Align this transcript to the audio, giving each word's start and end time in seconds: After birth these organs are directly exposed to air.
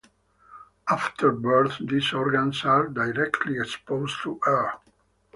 After 0.89 1.31
birth 1.31 1.77
these 1.79 2.11
organs 2.11 2.65
are 2.65 2.87
directly 2.87 3.59
exposed 3.59 4.15
to 4.23 4.39
air. 4.47 4.79